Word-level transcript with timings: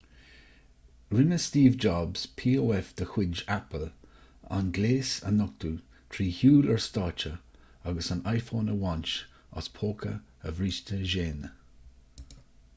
rinne 1.15 1.39
steve 1.39 1.77
jobs 1.77 2.25
pof 2.35 2.95
de 2.95 3.05
chuid 3.09 3.43
apple 3.47 3.91
an 4.59 4.71
gléas 4.79 5.11
a 5.27 5.35
nochtadh 5.35 5.83
trí 6.15 6.27
shiúl 6.39 6.71
ar 6.77 6.81
stáitse 6.87 7.33
agus 7.91 8.09
an 8.17 8.23
iphone 8.33 8.73
a 8.77 8.79
bhaint 8.85 9.13
as 9.61 9.69
póca 9.77 10.15
a 10.41 10.55
bhríste 10.61 10.99
géine 11.13 11.53